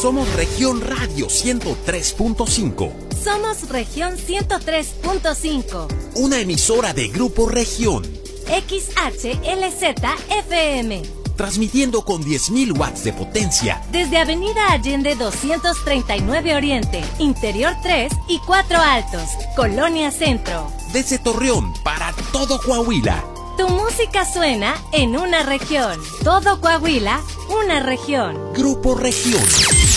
[0.00, 2.90] Somos Región Radio 103.5.
[3.22, 5.88] Somos Región 103.5.
[6.14, 8.02] Una emisora de Grupo Región.
[8.46, 9.42] XHLZFM.
[11.36, 13.82] Transmitiendo con 10.000 watts de potencia.
[13.92, 20.72] Desde Avenida Allende 239 Oriente, Interior 3 y 4 Altos, Colonia Centro.
[20.94, 23.22] Desde Torreón para todo Coahuila.
[23.58, 26.00] Tu música suena en una región.
[26.24, 27.20] Todo Coahuila,
[27.50, 28.54] una región.
[28.54, 29.42] Grupo Región.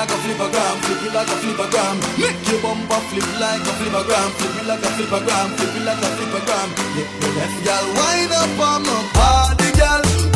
[0.00, 1.96] Like a flippergram, flip it like a flippergram.
[2.16, 5.98] Make your bumper flip like a flippergram, flip it like a flippergram, flip it like
[5.98, 6.68] a flippergram.
[6.96, 10.29] Yeah, the left gal wind up on my body, gal.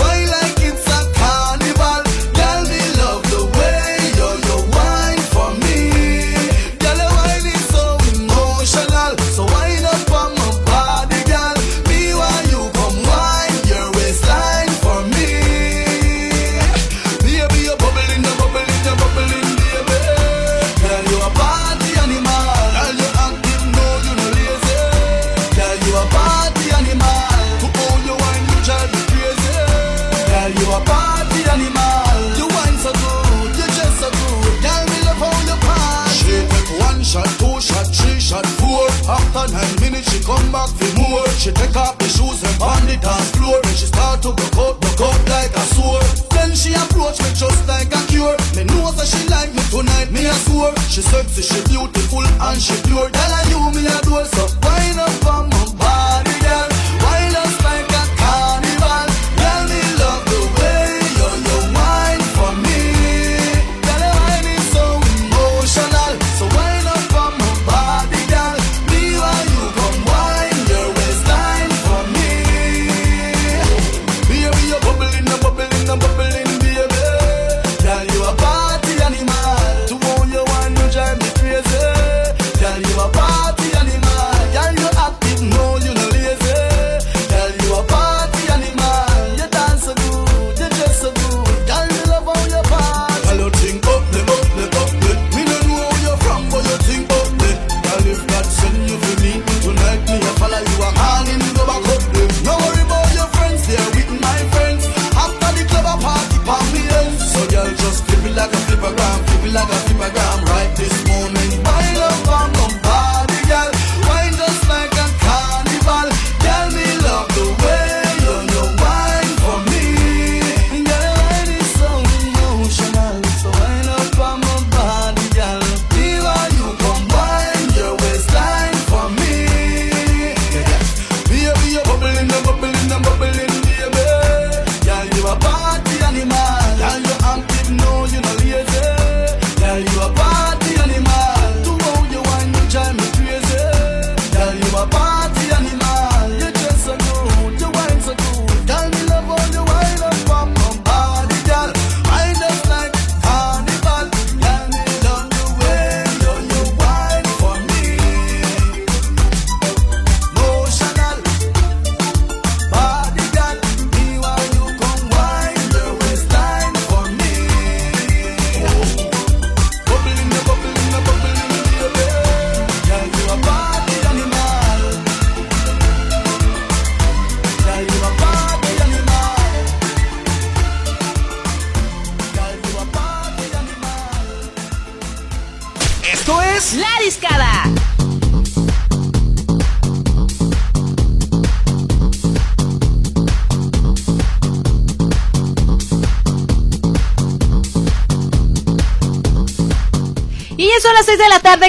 [40.54, 41.26] Back for more.
[41.34, 43.58] She take off the shoes and on the dance floor.
[43.66, 46.06] Then she start to broke out, broke out like a sword.
[46.30, 48.38] Then she approach me just like a cure.
[48.54, 50.70] Me know that she like me tonight, me a swear.
[50.86, 53.10] She sexy, she beautiful and she pure.
[53.10, 55.53] Tell her you me a door, so wind up on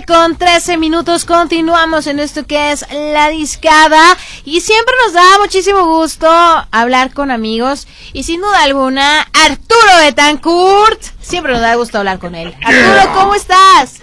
[0.06, 1.26] con 13 minutos.
[1.26, 4.18] Continuamos en esto que es la discada.
[4.44, 6.28] Y siempre nos da muchísimo gusto
[6.72, 7.88] hablar con amigos.
[8.14, 11.02] Y sin duda alguna, Arturo Betancourt.
[11.20, 12.54] Siempre nos da gusto hablar con él.
[12.64, 14.02] Arturo, ¿cómo estás?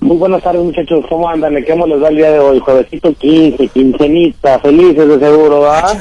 [0.00, 1.04] Muy buenas tardes, muchachos.
[1.08, 1.54] ¿Cómo andan?
[1.64, 2.58] ¿Qué les da el día de hoy?
[2.60, 4.58] Juevesito 15, quincenita.
[4.60, 5.96] Felices de seguro, ¿va?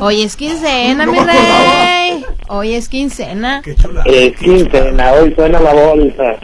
[0.00, 2.24] Hoy es quincena, mi rey.
[2.48, 3.62] Hoy es quincena.
[4.04, 5.12] Es quincena.
[5.12, 6.38] Hoy suena la bolsa.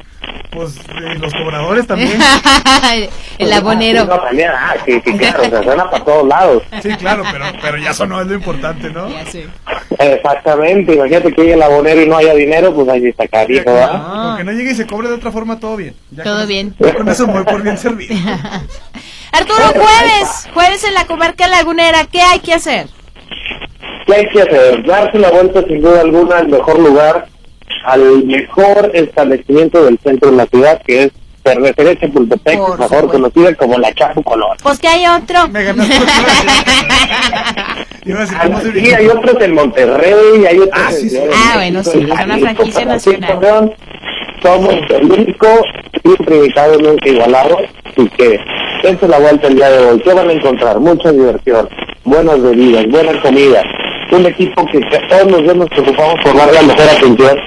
[0.51, 2.19] Pues eh, los cobradores también.
[3.39, 4.05] el abonero.
[4.07, 6.63] No, también, ah, que, que claro, o sea, suena para todos lados.
[6.83, 9.09] Sí, claro, pero, pero ya eso no es lo importante, ¿no?
[9.09, 9.47] Ya sé.
[9.99, 13.91] Exactamente, imagínate que llegue el abonero y no haya dinero, pues ahí está carijo, ¿verdad?
[13.93, 14.25] Ah.
[14.29, 15.95] Con que no llegue y se cobre de otra forma, todo bien.
[16.11, 16.75] Ya Todo con- bien.
[16.79, 18.15] ya Con eso voy por bien servido.
[19.33, 22.89] Arturo, jueves, jueves en la comarca lagunera, ¿qué hay que hacer?
[24.07, 24.85] ¿Qué hay que hacer?
[24.87, 27.29] Darse la vuelta sin duda alguna al mejor lugar,
[27.85, 31.11] al mejor establecimiento del centro de la ciudad, que es
[31.45, 33.09] Cervecería Chapultepec, Por mejor supuesto.
[33.09, 34.57] conocida como la Chapu Color.
[34.63, 35.49] Pues que hay otro.
[35.49, 35.95] Me ganaste.
[38.05, 41.11] Iba a decir, ¿cómo se Sí, hay otros en Monterrey, hay otros Ah, en sí,
[41.11, 41.19] sí.
[41.33, 43.75] Ah, bueno, sí, es una franquicia nacional.
[44.43, 45.49] Somos el único,
[46.05, 47.59] siempre invitado, nunca igualado,
[47.97, 48.41] y que
[48.83, 50.01] dense la vuelta el día de hoy.
[50.01, 50.79] ¿Qué van a encontrar?
[50.79, 51.69] Mucha diversión,
[52.05, 53.63] buenas bebidas, buena comida,
[54.13, 57.39] un equipo que todos nos preocupamos por dar la mejor atención,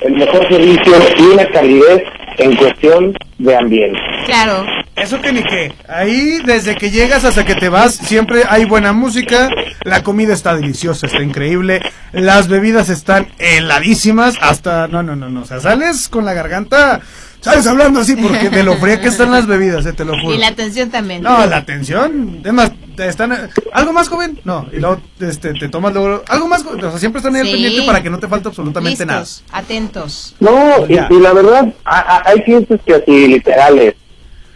[0.00, 2.02] el mejor servicio y una calidez
[2.38, 3.98] en cuestión de ambiente.
[4.26, 4.66] Claro.
[4.96, 5.72] Eso que ni qué.
[5.88, 9.50] Ahí, desde que llegas hasta que te vas, siempre hay buena música.
[9.84, 11.82] La comida está deliciosa, está increíble.
[12.12, 14.36] Las bebidas están heladísimas.
[14.40, 14.88] Hasta.
[14.88, 15.42] No, no, no, no.
[15.42, 17.02] O sea, sales con la garganta.
[17.50, 20.34] Sales hablando así porque de lo fría que están las bebidas, eh, te lo juro.
[20.34, 21.22] Y la atención también.
[21.22, 22.38] No, la atención.
[22.42, 23.32] Además, te están.
[23.72, 24.40] ¿Algo más, joven?
[24.44, 24.66] No.
[24.72, 26.22] Y luego este, te tomas luego.
[26.28, 26.62] ¿Algo más?
[26.64, 26.84] joven?
[26.84, 27.52] O sea, siempre están ahí al Sí.
[27.52, 29.20] pendiente para que no te falte absolutamente nada.
[29.20, 30.34] Listos, atentos.
[30.40, 33.94] No, y, y la verdad, a- a- hay clientes que así literales,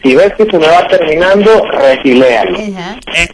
[0.03, 2.47] si ves que se me va terminando, refilean.
[2.55, 2.99] Ajá.
[3.15, 3.27] Eh,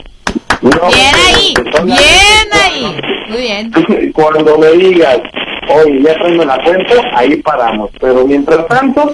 [0.61, 3.01] No, Bien ahí, son las- bien ahí.
[3.29, 3.71] Muy bien.
[4.13, 5.17] Cuando me digas,
[5.69, 7.91] oye, ya tráeme la cuenta, ahí paramos.
[8.01, 9.13] Pero mientras tanto,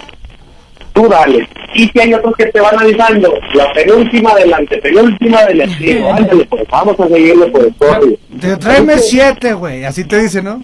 [0.94, 1.48] tú dale.
[1.74, 6.46] Y si hay otros que te van avisando, la penúltima del antepenúltima del estilo, ándale,
[6.46, 8.18] pues vamos a seguirle por el correo.
[8.40, 9.84] te tráeme siete, güey.
[9.86, 10.64] Así te dice, ¿no?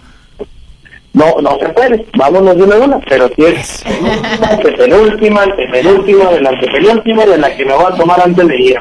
[1.12, 6.30] No, no se puede, vámonos de una en una, pero si es penúltima, antepenúltima, antepenúltima,
[6.30, 8.76] de la antepenúltima, de la que me voy a tomar antes de ir.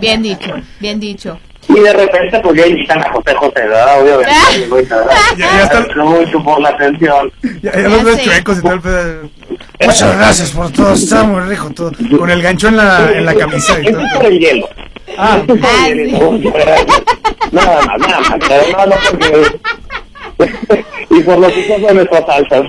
[0.00, 1.38] Bien dicho, bien dicho.
[1.68, 4.00] Y de repente, pues ya invitan a José José, ¿verdad?
[4.00, 4.84] Obviamente.
[4.94, 5.06] ¿verdad?
[5.36, 7.32] Ya- ya está- mucho por la atención.
[7.62, 9.30] Ya, ya los ves chuecos y todo el pedo.
[9.80, 11.92] Muchas gracias por todo, está muy rico todo.
[12.18, 14.04] Con el gancho en la, en la camisa y todo.
[14.06, 14.68] es por el hielo.
[15.18, 16.52] Ah, es Ah, el sí.
[17.52, 18.38] Nada más, nada más.
[18.48, 19.58] Pero no, no porque...
[21.10, 22.62] y por lo que son nuestras salsas.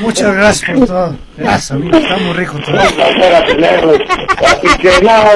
[0.00, 1.16] muchas gracias por todo.
[1.36, 2.76] Gracias, amigo, está muy rico todo.
[2.76, 3.98] Un placer atenderlos.
[4.44, 5.30] Así que nada,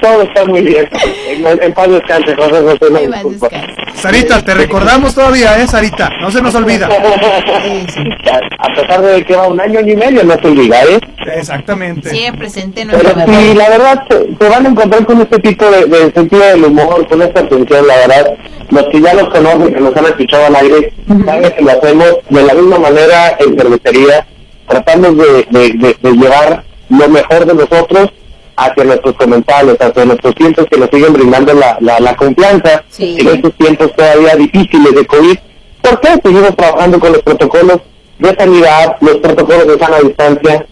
[0.00, 0.88] todo está muy bien.
[1.28, 2.92] En, en paz descanse, José José.
[2.92, 3.48] no disculpa.
[3.94, 6.10] Sarita, te recordamos todavía, ¿eh, Sarita?
[6.20, 6.88] No se nos olvida.
[8.58, 10.98] A pesar de que va un año y medio, no se olvida, ¿eh?
[11.36, 12.10] Exactamente.
[12.10, 15.38] Sigue presente en Pero nuestra sí, la verdad, se, se van a encontrar con este
[15.38, 18.34] tipo de, de sentido del humor, con esta atención, la verdad.
[18.70, 20.92] Los que ya nos conocen, que nos han escuchado al aire,
[21.24, 24.26] saben que lo hacemos de la misma manera en cervecería.
[24.68, 28.10] Tratamos de, de, de- de llevar lo mejor de nosotros
[28.56, 33.16] hacia nuestros comensales, hacia nuestros clientes que nos siguen brindando la, la, la confianza Sí.
[33.20, 35.38] en estos tiempos todavía difíciles de COVID.
[35.80, 36.08] ¿Por qué?
[36.22, 37.78] Seguimos trabajando con los protocolos
[38.18, 40.66] de sanidad, los protocolos de sana distancia,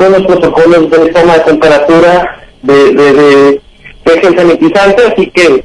[0.00, 3.60] con los protocolos de toma de temperatura, de, de, de,
[4.06, 5.62] de gel sanitizante, así que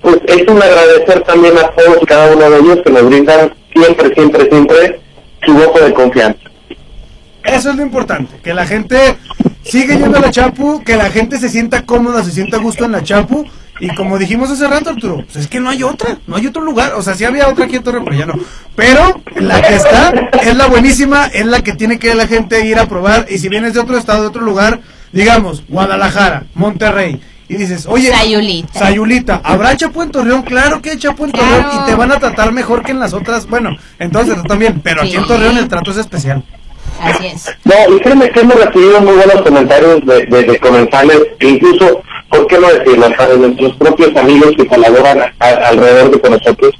[0.00, 3.52] pues es un agradecer también a todos y cada uno de ellos que nos brindan
[3.74, 5.00] siempre, siempre, siempre
[5.44, 6.38] su voto de confianza.
[7.42, 9.16] Eso es lo importante, que la gente
[9.64, 12.84] sigue yendo a la Chapu, que la gente se sienta cómoda, se sienta a gusto
[12.84, 13.44] en la Chapu.
[13.84, 16.62] Y como dijimos hace rato, Arturo, pues es que no hay otra, no hay otro
[16.62, 16.92] lugar.
[16.94, 18.34] O sea, sí había otra aquí en Torreón, pero ya no.
[18.76, 22.78] Pero la que está es la buenísima, es la que tiene que la gente ir
[22.78, 23.26] a probar.
[23.28, 24.78] Y si vienes de otro estado, de otro lugar,
[25.10, 28.78] digamos, Guadalajara, Monterrey, y dices, oye, Sayulita.
[28.78, 30.42] Sayulita, ¿habrá Chapu en Torreón?
[30.42, 31.82] Claro que hay Chapu en Torreón Claro.
[31.82, 33.48] y te van a tratar mejor que en las otras.
[33.48, 35.26] Bueno, entonces tú también, pero aquí en.
[35.26, 36.44] Torreón el trato es especial.
[37.00, 37.50] Así es.
[37.64, 42.00] No, y créeme que hemos recibido muy buenos comentarios de, de, de comensales, e incluso,
[42.32, 43.08] ¿por qué no decirlo?
[43.08, 46.72] De nuestros propios amigos que colaboran a- a- alrededor de con nosotros,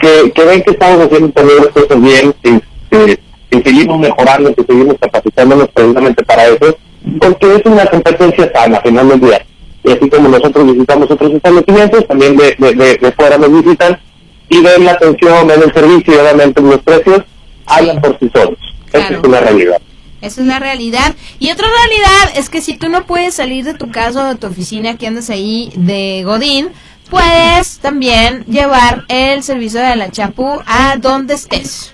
[0.00, 2.60] que, que ven que estamos haciendo también las cosas bien, que,
[2.90, 3.20] que-
[3.50, 6.76] que seguimos mejorando, que seguimos capacitándonos precisamente para eso,
[7.20, 9.46] porque es una competencia sana, al final del día.
[9.84, 13.98] Y así como nosotros visitamos otros establecimientos, también de, de, de, de fuera nos visitan
[14.48, 17.22] y ven la atención, ven el servicio y obviamente los precios,
[17.66, 18.58] hablan por sí solos.
[18.92, 19.80] Esa es una realidad.
[20.24, 21.14] Esa es la realidad.
[21.38, 24.36] Y otra realidad es que si tú no puedes salir de tu casa o de
[24.36, 26.70] tu oficina que andas ahí de Godín,
[27.10, 31.92] puedes también llevar el servicio de la Chapu a donde estés.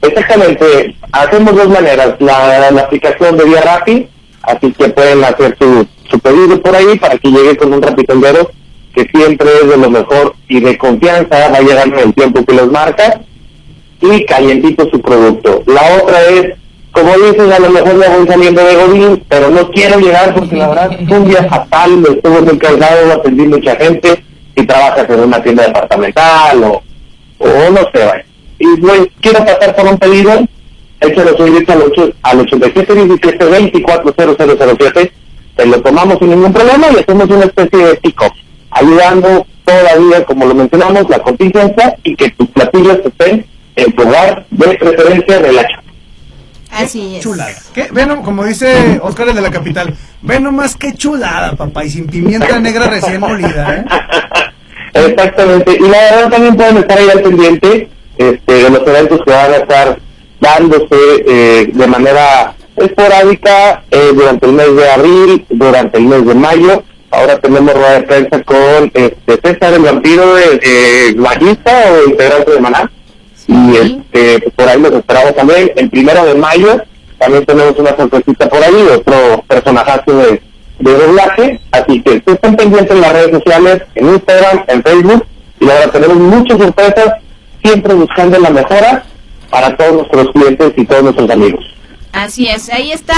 [0.00, 4.08] Exactamente, hacemos dos maneras, la, la aplicación de Vía Rappi,
[4.42, 5.86] así que pueden hacer su,
[6.20, 8.50] pedido por ahí para que llegue con un rapitondero
[8.94, 12.44] que siempre es de lo mejor y de confianza, va a llegar en el tiempo
[12.44, 13.20] que los marca
[14.00, 15.62] y calientito su producto.
[15.66, 16.54] La otra es
[16.98, 20.56] como dices, a lo mejor ya voy saliendo de Godín, pero no quiero llegar porque
[20.56, 24.24] la verdad es un día fatal, me estuve muy cansado, atendí mucha gente,
[24.56, 26.82] y trabajas en una tienda departamental o,
[27.38, 28.24] no sé, vaya.
[28.58, 30.32] Y pues, quiero pasar por un pedido,
[31.00, 35.12] échalo su directo al, 8, al 87 17 24 0007,
[35.56, 38.32] te lo tomamos sin ningún problema y hacemos una especie de pick-up,
[38.70, 44.44] ayudando todavía, como lo mencionamos, la contingencia y que tus platillos estén en tu lugar
[44.50, 45.87] de preferencia chapa.
[46.84, 47.22] Así es.
[47.22, 47.52] Chulada.
[47.74, 47.88] ¿Qué?
[47.92, 51.90] Ve no- como dice Oscar el de la capital, ve nomás qué chulada, papá, y
[51.90, 53.84] sin pimienta negra recién molida, ¿eh?
[54.94, 59.30] Exactamente, y la verdad también pueden estar ahí al pendiente este, de los eventos que
[59.30, 59.98] van a estar
[60.40, 60.86] dándose
[61.26, 66.82] eh, de manera esporádica eh, durante el mes de abril, durante el mes de mayo.
[67.10, 72.50] Ahora tenemos rueda de prensa con este, César el vampiro, de eh, bajista o integrante
[72.52, 72.90] de Maná.
[73.48, 75.72] Y este, pues, por ahí los esperamos también.
[75.74, 76.82] El primero de mayo
[77.18, 80.42] también tenemos una sorpresita por ahí, otro personajazo de,
[80.78, 81.60] de doblaje.
[81.72, 85.26] Así que estén pendientes en las redes sociales, en Instagram, en Facebook.
[85.60, 87.14] Y ahora tenemos muchas sorpresas,
[87.64, 89.04] siempre buscando la mejora
[89.50, 91.64] para todos nuestros clientes y todos nuestros amigos.
[92.12, 93.14] Así es, ahí está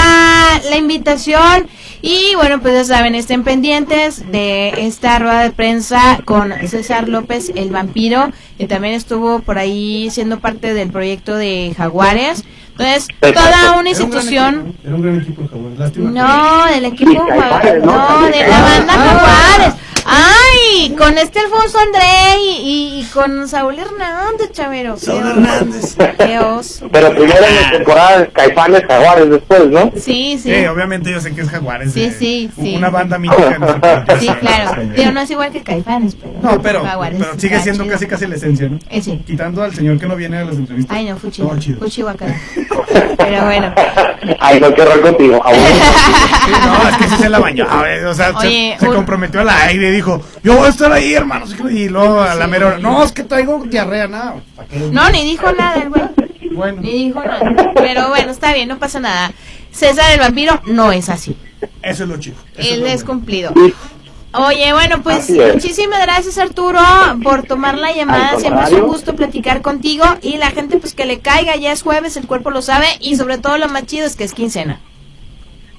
[0.69, 1.67] la invitación
[2.01, 7.51] y bueno, pues ya saben, estén pendientes de esta rueda de prensa con César López,
[7.55, 12.43] el vampiro, que también estuvo por ahí siendo parte del proyecto de Jaguares.
[12.71, 14.73] Entonces, toda una institución...
[14.83, 15.73] Era un gran equipo, Jaguar.
[15.77, 16.09] Lástima.
[16.09, 18.19] No, del equipo Sí, Jaguares, ¿no?
[18.21, 19.57] no, de la banda Ah.
[19.59, 19.73] Jaguares.
[20.05, 24.97] Ay, con este Alfonso André y, y- y con Saúl Hernández, Chavero.
[24.97, 25.95] Saúl Hernández.
[26.43, 26.89] oso.
[26.91, 29.91] Pero primero en la temporada Caifanes, Jaguares después, ¿no?
[29.95, 30.53] Sí, sí.
[30.53, 31.93] Sí, obviamente yo sé que es Jaguares.
[31.93, 32.75] Sí, eh, sí, sí.
[32.77, 33.55] Una banda mítica.
[33.55, 33.61] en
[34.19, 34.81] Sí, claro.
[34.95, 36.33] Pero no es igual que Caifanes, pero.
[36.41, 37.93] No, pero, Jaguares pero sigue siendo chido.
[37.95, 38.79] casi casi la esencia, ¿no?
[38.89, 39.21] Eh, sí.
[39.25, 40.95] Quitando al señor que no viene a las entrevistas.
[40.97, 41.87] Ay, no, chido.
[41.87, 42.25] Chido acá.
[43.17, 43.73] Pero bueno.
[44.39, 45.41] Ay, no quiero contigo.
[46.43, 47.65] Sí, no, es que sí se la bañó.
[48.09, 51.13] O sea, se- Oye, se, un- comprometió al aire dijo: Yo voy a estar ahí,
[51.13, 51.45] hermano.
[51.69, 54.35] Y luego a la mera hora: No, es que traigo diarrea, nada.
[54.91, 56.03] No, ni dijo nada el güey.
[56.53, 57.71] Bueno, Ni dijo nada.
[57.75, 59.31] Pero bueno, está bien, no pasa nada.
[59.71, 61.37] César el vampiro no es así.
[61.81, 62.35] eso es lo chido.
[62.57, 63.19] Él lo es bueno.
[63.19, 63.53] cumplido.
[64.33, 66.79] Oye, bueno, pues muchísimas gracias Arturo
[67.21, 68.39] por tomar la llamada.
[68.39, 71.83] Siempre es un gusto platicar contigo y la gente pues que le caiga, ya es
[71.83, 74.79] jueves, el cuerpo lo sabe y sobre todo lo más chido es que es quincena.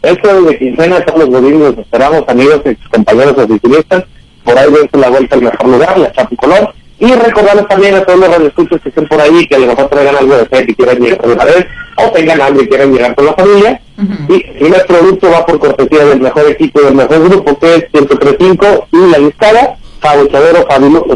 [0.03, 4.05] Esto de quincena, todos los godines los esperamos, amigos y compañeros oficinistas.
[4.45, 6.75] Por ahí dense la vuelta al mejor lugar, la Chapu Color.
[6.99, 9.89] Y recordarles también a todos los radioescuchos que estén por ahí que a lo mejor
[9.89, 11.67] traigan algo de fe y quieran llegar por una vez,
[11.97, 13.81] o tengan hambre y quieran llegar con la familia.
[14.29, 18.89] Y el producto va por cortesía del mejor equipo del mejor grupo, que es 1035
[18.93, 20.67] y la discada, Fabo Chavero,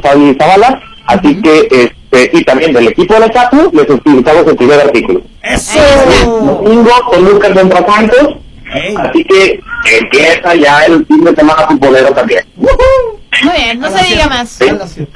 [0.02, 0.82] Fabi, Zavala.
[1.06, 5.20] Así que, este, y también del equipo de la Chapu, les utilizamos el primer artículo.
[5.42, 5.78] ¡Eso!
[6.24, 8.36] Domingo con Lucas Santos.
[8.72, 9.60] Así que
[9.98, 12.44] empieza ya el fin de semana futbolero también.
[12.56, 14.48] Muy bien, no se diga más.
[14.48, 15.06] Sí.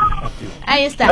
[0.66, 1.08] Ahí está.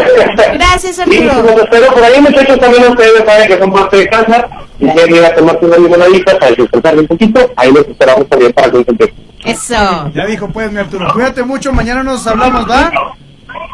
[0.52, 1.42] Gracias pues, Arturo.
[1.42, 2.60] los espero por ahí, muchachos.
[2.60, 4.48] También ustedes saben que son parte de casa.
[4.78, 7.52] Y quieren ir a tomarse una limonadita para descansar un poquito.
[7.56, 9.12] Ahí los esperamos también para que
[9.44, 10.10] Eso.
[10.14, 11.12] Ya dijo, pues, mi Arturo.
[11.12, 11.72] Cuídate mucho.
[11.72, 13.16] Mañana nos hablamos, ¿va?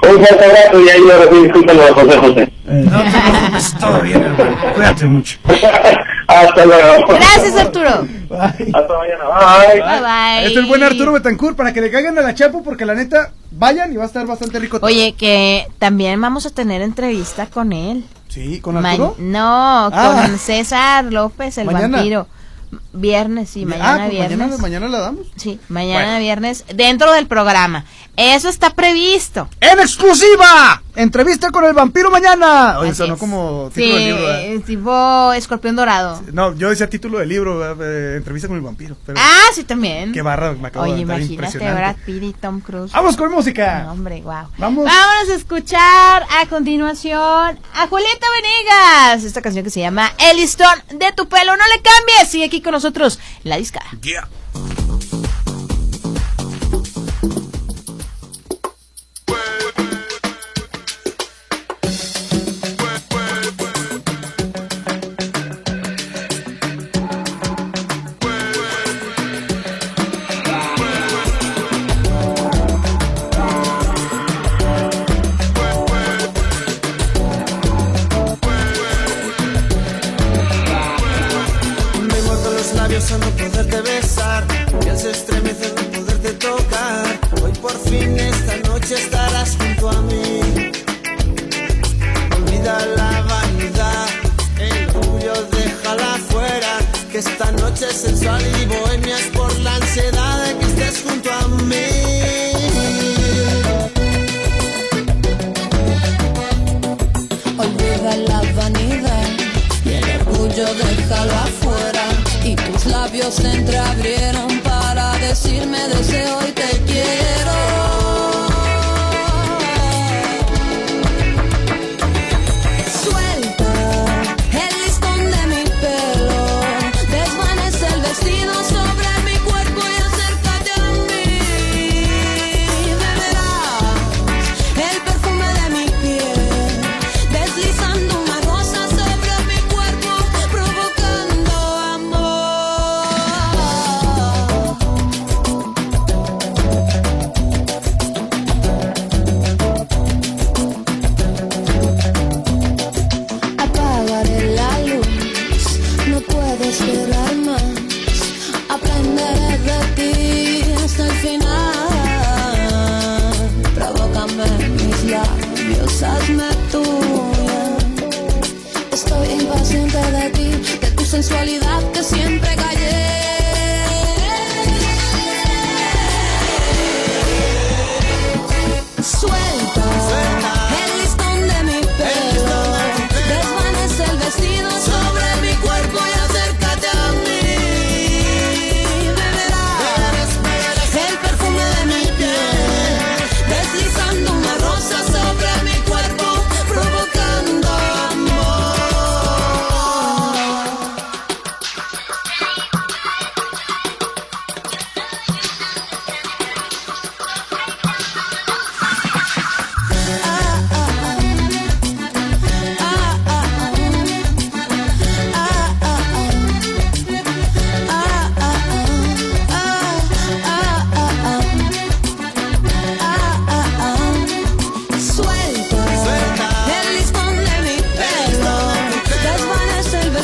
[0.02, 2.52] Un fuerte abrazo y ahí lo recibo disculpen lo de José José.
[2.66, 4.56] No te preocupes, todo bien, hermano.
[4.74, 5.38] Cuídate mucho.
[6.28, 7.06] Hasta luego.
[7.08, 8.02] Gracias Arturo.
[8.28, 8.72] Bye.
[8.72, 9.24] Hasta mañana.
[9.68, 9.80] Bye.
[9.82, 10.38] Bye bye.
[10.46, 12.94] Este es el buen Arturo Betancourt para que le caigan a la Chapo porque la
[12.94, 14.78] neta vayan y va a estar bastante rico.
[14.80, 14.86] todo.
[14.86, 18.04] Oye, que también vamos a tener entrevista con él.
[18.28, 19.14] Sí, con Ma- Arturo.
[19.18, 20.22] no, Ah.
[20.26, 21.98] con César López, el Mañana.
[21.98, 22.26] vampiro.
[22.92, 24.38] Viernes, sí, ah, mañana pues viernes.
[24.38, 25.26] mañana, mañana la damos.
[25.36, 26.18] Sí, mañana Bueno.
[26.20, 27.84] viernes dentro del programa.
[28.16, 29.48] Eso está previsto.
[29.60, 30.80] ¡En exclusiva!
[30.96, 32.78] Entrevista con el vampiro mañana.
[32.78, 33.20] Oye, Así sonó es.
[33.20, 34.22] como Sí, título del libro.
[34.26, 34.44] ¿verdad?
[34.44, 36.22] eh, tipo escorpión dorado.
[36.32, 37.74] No, yo decía título del libro.
[37.82, 38.96] Eh, entrevista con el vampiro.
[39.04, 40.12] Pero Ah, sí, también.
[40.12, 41.58] qué barra me acabo Oye, de imagínate.
[41.58, 42.92] Brad Pitt y Tom Cruise.
[42.92, 43.82] Vamos con música.
[43.82, 44.46] No, hombre, wow.
[44.58, 44.84] Vamos.
[44.84, 49.24] Vámonos a escuchar a continuación a Julieta Venegas.
[49.24, 51.56] Esta canción que se llama El listón de tu pelo.
[51.56, 52.28] No le cambies.
[52.30, 53.86] Sigue aquí con nosotros la discada.
[54.00, 54.28] Yeah.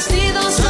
[0.09, 0.70] Desvanece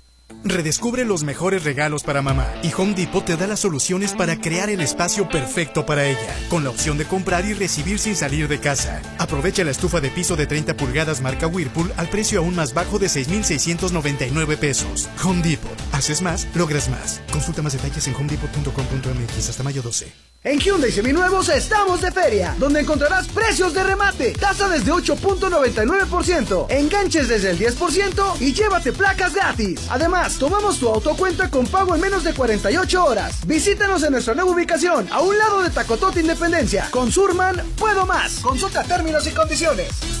[0.43, 4.69] Redescubre los mejores regalos para mamá y Home Depot te da las soluciones para crear
[4.69, 8.59] el espacio perfecto para ella, con la opción de comprar y recibir sin salir de
[8.59, 9.01] casa.
[9.19, 12.97] Aprovecha la estufa de piso de 30 pulgadas marca Whirlpool al precio aún más bajo
[12.97, 15.09] de 6,699 pesos.
[15.23, 15.77] Home Depot.
[15.91, 17.21] Haces más, logras más.
[17.31, 20.30] Consulta más detalles en homedepot.com.mx hasta mayo 12.
[20.43, 27.27] En Hyundai Seminuevos estamos de feria, donde encontrarás precios de remate, tasa desde 8.99%, enganches
[27.27, 29.85] desde el 10% y llévate placas gratis.
[29.91, 33.45] Además, tomamos tu autocuenta con pago en menos de 48 horas.
[33.45, 36.87] Visítanos en nuestra nueva ubicación, a un lado de Tacotote Independencia.
[36.89, 38.39] Con Surman, puedo más.
[38.39, 40.20] Consulta términos y condiciones.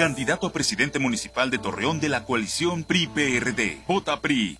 [0.00, 3.82] Candidato a presidente municipal de Torreón de la coalición PRI-PRD.
[3.86, 4.58] Vota PRI.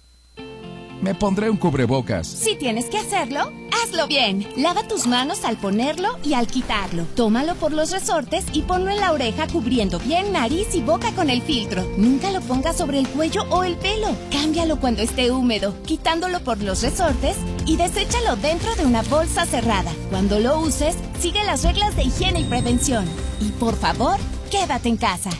[1.01, 2.27] Me pondré un cubrebocas.
[2.27, 3.51] Si tienes que hacerlo,
[3.83, 4.47] hazlo bien.
[4.59, 7.07] Lava tus manos al ponerlo y al quitarlo.
[7.17, 11.31] Tómalo por los resortes y ponlo en la oreja cubriendo bien nariz y boca con
[11.31, 11.91] el filtro.
[11.97, 14.15] Nunca lo pongas sobre el cuello o el pelo.
[14.31, 19.91] Cámbialo cuando esté húmedo, quitándolo por los resortes y deséchalo dentro de una bolsa cerrada.
[20.11, 23.07] Cuando lo uses, sigue las reglas de higiene y prevención.
[23.41, 25.31] Y por favor, quédate en casa.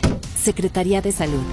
[0.41, 1.43] Secretaría de Salud.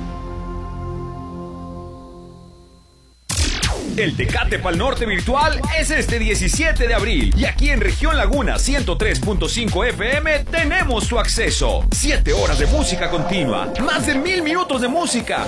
[3.97, 8.55] El Tecate Pal Norte virtual es este 17 de abril y aquí en Región Laguna
[8.55, 11.85] 103.5 FM tenemos su acceso.
[11.90, 15.44] 7 horas de música continua, más de mil minutos de música.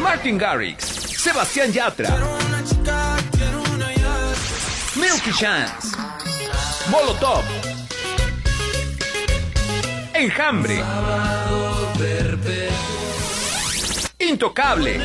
[0.00, 2.16] Martin Garrix, Sebastián Yatra,
[4.94, 5.98] Milky Chance,
[6.90, 7.44] Molotov,
[10.18, 10.82] Enjambre,
[14.18, 14.98] Intocable.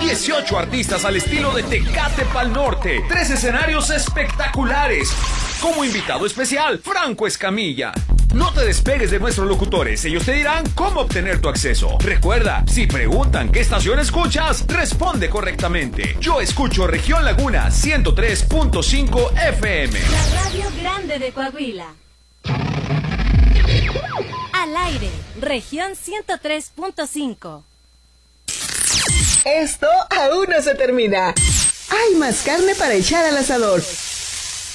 [0.00, 3.04] 18 artistas al estilo de Tecate Pal Norte.
[3.06, 5.10] Tres escenarios espectaculares.
[5.60, 7.92] Como invitado especial, Franco Escamilla.
[8.34, 11.98] No te despegues de nuestros locutores, ellos te dirán cómo obtener tu acceso.
[11.98, 16.16] Recuerda, si preguntan qué estación escuchas, responde correctamente.
[16.20, 19.98] Yo escucho Región Laguna 103.5 FM.
[19.98, 20.70] La Radio
[21.10, 21.94] Grande de Coahuila.
[24.52, 27.64] Al aire, región 103.5.
[29.44, 31.34] Esto aún no se termina.
[31.90, 33.82] Hay más carne para echar al asador.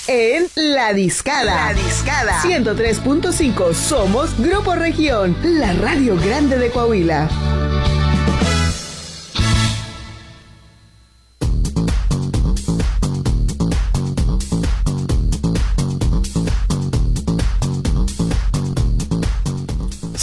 [0.07, 1.67] En La Discada.
[1.67, 2.41] La Discada.
[2.41, 3.73] 103.5.
[3.73, 7.29] Somos Grupo Región, la radio grande de Coahuila.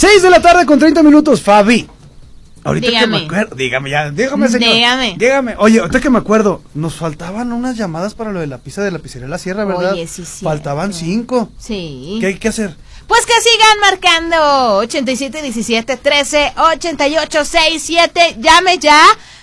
[0.03, 1.87] Seis de la tarde con 30 minutos, Fabi.
[2.65, 3.19] Ahorita que Dígame.
[3.19, 4.73] me acuerdo, dígame ya, dígame señor.
[4.73, 5.15] Dígame.
[5.17, 5.55] Dígame.
[5.59, 8.91] Oye, ahorita que me acuerdo, nos faltaban unas llamadas para lo de la pizza de
[8.91, 9.93] la pizzería La Sierra, ¿verdad?
[9.93, 10.43] Oye, sí, cierto.
[10.43, 11.47] Faltaban cinco.
[11.57, 12.17] Sí.
[12.19, 12.75] ¿Qué hay que hacer?
[13.13, 18.37] Pues que sigan marcando 87 17 13 88 67.
[18.39, 18.99] Llame ya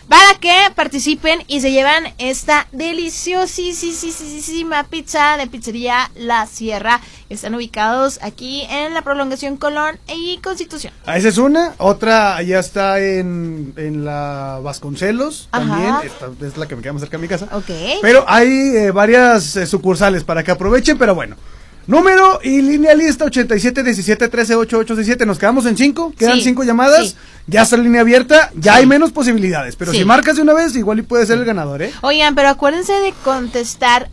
[0.09, 7.01] para que participen y se llevan esta deliciosísima pizza de pizzería La Sierra.
[7.29, 10.93] Están ubicados aquí en la prolongación Colón y Constitución.
[11.07, 11.75] Ah, esa es una.
[11.79, 15.49] Otra ya está en, en la Vasconcelos.
[15.53, 15.65] Ajá.
[15.65, 15.95] También.
[16.03, 17.47] Esta es la que me queda más cerca de mi casa.
[17.53, 17.71] Ok.
[18.03, 21.37] Pero hay eh, varias eh, sucursales para que aprovechen, pero bueno.
[21.87, 25.27] Número y línea lista 87 17 13 8867.
[25.27, 26.15] Nos quedamos en 5.
[26.17, 27.09] Quedan Sí, 5 llamadas.
[27.11, 27.17] sí.
[27.47, 28.51] Ya está la línea abierta.
[28.55, 29.75] Ya hay menos posibilidades.
[29.75, 31.93] Pero si marcas de una vez, igual y puede ser el ganador, ¿eh?
[32.03, 34.09] Oigan, pero acuérdense de contestar.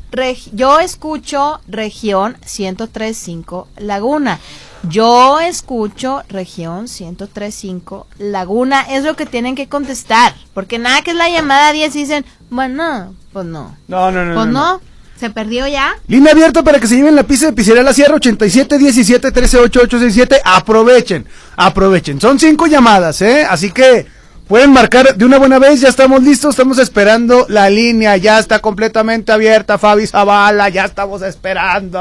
[0.54, 4.40] Yo escucho región 1035 Laguna.
[4.90, 8.82] Yo escucho región 1035 Laguna.
[8.90, 10.34] Es lo que tienen que contestar.
[10.56, 13.78] Porque nada que es la llamada 10 y dicen, bueno, pues no.
[13.88, 14.34] No, no, no.
[14.34, 14.82] Pues no, no.
[15.20, 15.94] ¿Se perdió ya?
[16.08, 19.58] Línea abierta para que se lleven la pizza de Pizzería La Sierra 87 17 13
[19.58, 20.42] 8867.
[20.46, 21.26] Aprovechen,
[21.56, 22.22] aprovechen.
[22.22, 23.46] Son cinco llamadas, ¿eh?
[23.50, 24.06] Así que
[24.48, 25.82] pueden marcar de una buena vez.
[25.82, 28.16] Ya estamos listos, estamos esperando la línea.
[28.18, 30.70] Ya está completamente abierta, Fabi Zavala.
[30.70, 32.00] Ya estamos esperando.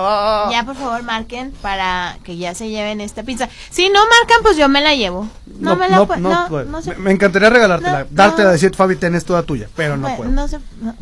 [0.51, 3.49] Ya, por favor, marquen para que ya se lleven esta pizza.
[3.71, 5.27] Si no marcan, pues yo me la llevo.
[5.59, 6.65] No, me la no, puedo.
[6.67, 8.53] no se- me, me encantaría regalártela, No, dártela, no.
[8.53, 10.31] decir, Fabi, tenés toda tuya, pero no puedo.
[10.31, 10.95] no se- no.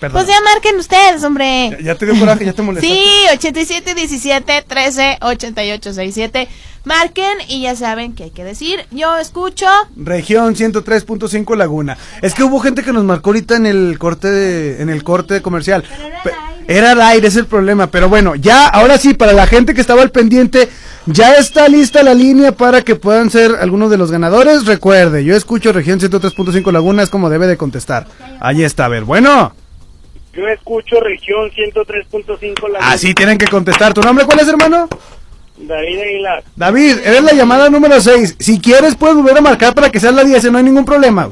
[0.00, 0.22] Perdón.
[0.22, 1.70] Pues ya marquen ustedes, hombre.
[1.72, 2.94] Ya- ya te dio coraje, ya te molestaste.
[2.94, 6.48] Sí, 87 17 13 88 67.
[6.84, 8.86] Marquen y ya saben qué hay que decir.
[8.90, 9.66] Yo escucho.
[9.96, 11.98] Región 103.5 Laguna.
[12.22, 15.42] Es que hubo gente que nos marcó ahorita en el corte de, en el corte
[15.42, 15.84] comercial.
[16.24, 16.32] Pe-
[16.68, 17.88] Era al aire, es el problema.
[17.88, 20.70] Pero bueno, ya, ahora sí, para la gente que estaba al pendiente,
[21.04, 24.64] ya está lista la línea para que puedan ser algunos de los ganadores.
[24.64, 28.06] Recuerde, yo escucho región 103.5 Laguna, es como debe de contestar.
[28.40, 29.54] Ahí está, a ver, bueno.
[30.32, 33.92] Yo escucho región 103.5 la Así tienen que contestar.
[33.92, 34.88] ¿Tu nombre cuál es, hermano?
[35.56, 36.44] David Aguilar.
[36.56, 38.36] David, eres la llamada número 6.
[38.38, 41.30] Si quieres, puedes volver a marcar para que sea la 10, no hay ningún problema.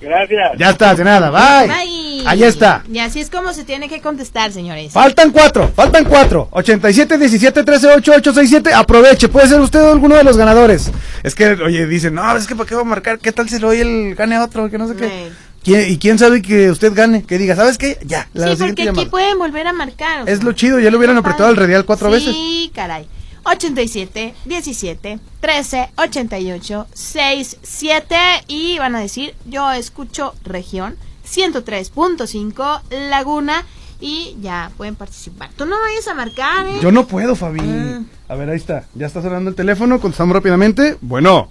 [0.00, 0.58] Gracias.
[0.58, 1.68] Ya está, de nada, bye.
[1.68, 2.02] Bye.
[2.26, 2.82] Ahí está.
[2.90, 4.92] Y así es como se tiene que contestar, señores.
[4.92, 6.48] Faltan cuatro, faltan cuatro.
[6.50, 8.74] 87, 17, 13, 8, 8, 6, 7.
[8.74, 10.90] Aproveche, puede ser usted alguno de los ganadores.
[11.22, 13.18] Es que, oye, dicen, no, es que ¿para qué va a marcar?
[13.18, 14.68] ¿Qué tal si lo oye el gane a otro?
[14.70, 15.30] Que no sé qué.
[15.62, 17.22] ¿Quién- ¿Y quién sabe que usted gane?
[17.24, 17.98] Que diga, ¿sabes qué?
[18.04, 19.10] Ya, la sí, porque aquí llamada.
[19.10, 20.22] pueden volver a marcar.
[20.22, 20.44] o Es sea.
[20.46, 22.34] lo chido, ya lo hubieran apretado al radial cuatro sí, veces.
[22.34, 23.06] Sí, caray.
[23.44, 30.96] 87, 17, 13, 88, 6, 7 y van a decir, yo escucho región
[31.28, 33.64] 103.5 Laguna
[34.00, 35.50] y ya pueden participar.
[35.56, 36.78] Tú no vayas a marcar, ¿eh?
[36.82, 37.60] Yo no puedo, Fabi.
[37.62, 38.00] Ah.
[38.28, 38.84] A ver, ahí está.
[38.94, 40.96] Ya está sonando el teléfono, contestamos rápidamente.
[41.00, 41.50] Bueno.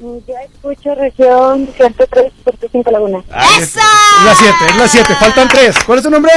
[0.00, 3.22] Yo escucho región 103.5 Laguna.
[3.58, 3.78] ¡Eso!
[3.80, 5.14] Es la 7, es la 7.
[5.18, 5.76] Faltan 3.
[5.86, 6.32] ¿Cuál es tu nombre?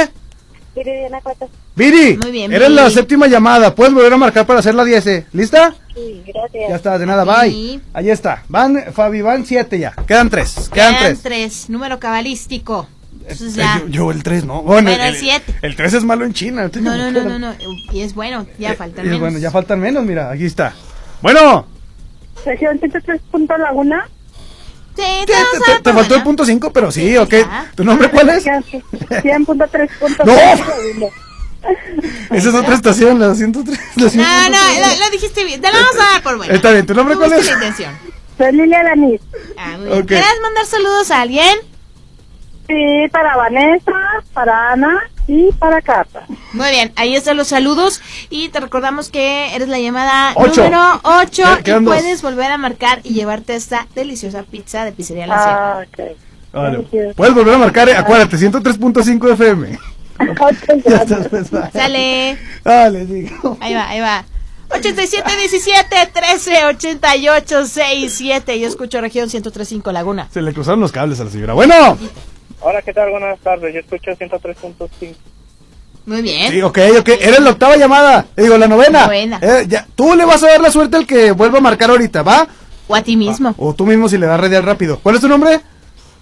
[0.74, 1.48] Viridiana Cueto.
[1.74, 2.16] Viri.
[2.22, 2.94] Muy bien, Eres la Viri.
[2.94, 3.74] séptima llamada.
[3.74, 5.26] Puedes volver a marcar para hacer la 10.
[5.32, 5.74] ¿Lista?
[5.94, 6.68] Sí, gracias.
[6.70, 7.80] Ya está, de nada, bye.
[7.92, 8.44] Ahí está.
[8.48, 9.92] Van, Fabi, van 7 ya.
[10.06, 10.70] Quedan 3.
[10.72, 11.22] Quedan Quedan 3.
[11.22, 12.86] tres, número cabalístico.
[13.22, 13.80] Entonces ya.
[13.80, 14.62] Yo, yo el 3, ¿no?
[14.62, 15.54] Bueno, Bueno, el, el siete.
[15.62, 16.70] El 3 es malo en China.
[16.80, 17.54] No, no, no, no, no.
[17.92, 19.20] Y es bueno, ya faltan Y menos.
[19.20, 20.74] bueno, ya faltan menos, mira, aquí está.
[21.20, 21.66] Bueno,
[22.44, 23.20] Región 103.
[23.58, 24.08] Laguna.
[24.96, 27.34] Sí, te, te- te faltó el punto 5, pero sí, ok.
[27.76, 28.44] ¿Tu nombre cuál es?
[28.44, 29.90] 100.3.
[30.98, 31.08] ¡No!
[32.36, 33.78] Esa es otra estación, la 103.
[33.96, 34.50] La No, 103.
[34.50, 34.58] no,
[34.98, 35.60] lo, lo dijiste bien.
[35.60, 36.52] Te lo vamos a dar por bueno.
[36.54, 37.46] Está bien, ¿tu nombre cuál es?
[37.46, 37.96] la intención.
[38.36, 39.20] Soy Lilia Danis.
[39.56, 39.98] Ah, muy bien.
[40.00, 40.06] Ok.
[40.06, 41.58] ¿Quieres mandar saludos a alguien?
[42.68, 43.92] Sí, para Vanessa,
[44.34, 46.24] para Ana y para Cata.
[46.52, 50.64] Muy bien, ahí están los saludos y te recordamos que eres la llamada Ocho.
[50.64, 55.26] número 8 Qued- y puedes volver a marcar y llevarte esta deliciosa pizza de pizzería
[55.26, 56.10] La Ah, Sierra.
[56.12, 56.16] ok.
[56.52, 57.12] Vale.
[57.14, 59.78] Puedes volver a marcar, eh, acuérdate, 103.5 FM.
[60.84, 61.46] Ya estás, pues.
[61.72, 62.36] Sale.
[62.64, 63.56] Dale, digo.
[63.60, 64.24] Ahí va, ahí va.
[64.70, 68.58] 87 17 13 88 67.
[68.60, 70.28] Yo escucho región 1035 Laguna.
[70.32, 71.54] Se le cruzaron los cables a la señora.
[71.54, 71.96] Bueno,
[72.60, 73.10] Hola, ¿qué tal?
[73.10, 73.72] Buenas tardes.
[73.72, 75.14] Yo escucho 103.5.
[76.06, 76.50] Muy bien.
[76.50, 77.08] sí, ok, ok.
[77.20, 78.26] Eres la octava llamada.
[78.36, 79.04] Eh, Digo, la novena.
[79.06, 79.38] Novena.
[79.42, 82.22] Eh, ya, tú le vas a dar la suerte al que vuelva a marcar ahorita,
[82.22, 82.48] ¿va?
[82.88, 83.54] O a ti mismo.
[83.58, 84.98] O tú mismo si le das radial rápido.
[85.02, 85.60] ¿Cuál es tu nombre?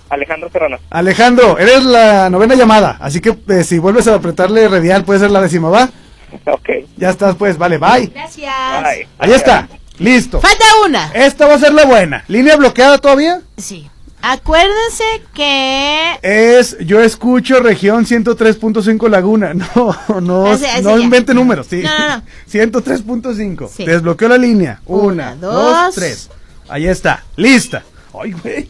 [0.09, 0.79] Alejandro Serrano.
[0.91, 2.97] Alejandro, eres la novena llamada.
[3.01, 5.89] Así que eh, si vuelves a apretarle radial, puede ser la décima, ¿va?
[6.47, 6.69] Ok.
[6.97, 8.07] Ya estás, pues, vale, bye.
[8.09, 8.53] Gracias.
[8.83, 9.09] Bye.
[9.19, 9.69] Ahí está.
[9.99, 10.41] Listo.
[10.41, 11.11] Falta una.
[11.15, 12.25] Esta va a ser la buena.
[12.29, 13.41] ¿Línea bloqueada todavía?
[13.57, 13.89] Sí.
[14.29, 19.55] Acuérdense que Es, yo escucho región 103.5 Laguna.
[19.77, 21.05] No, no, Ese- ese no ya.
[21.05, 21.81] invente números, sí.
[21.83, 22.23] No, no, no.
[22.51, 23.69] 103.5.
[23.69, 23.85] Sí.
[23.85, 24.81] Desbloqueo la línea.
[24.87, 25.55] Una, Una, dos,
[25.87, 25.95] dos.
[25.95, 26.31] tres.
[26.69, 27.23] Ahí está.
[27.37, 27.85] Lista.
[28.21, 28.67] Ay, güey.